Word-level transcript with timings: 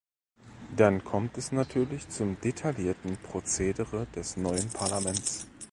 Dann 0.77 1.03
kommt 1.03 1.37
es 1.37 1.51
natürlich 1.51 2.09
zum 2.09 2.41
detaillierten 2.41 3.17
Procedere 3.17 4.07
des 4.15 4.35
neuen 4.35 4.67
Parlaments. 4.71 5.45